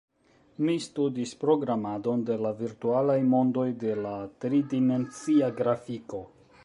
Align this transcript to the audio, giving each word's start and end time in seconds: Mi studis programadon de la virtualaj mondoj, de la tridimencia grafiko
Mi 0.67 0.73
studis 0.85 1.33
programadon 1.43 2.23
de 2.29 2.37
la 2.45 2.53
virtualaj 2.61 3.19
mondoj, 3.35 3.67
de 3.85 3.99
la 4.07 4.15
tridimencia 4.47 5.51
grafiko 5.61 6.25